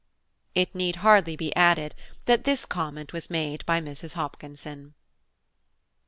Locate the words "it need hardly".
0.55-1.35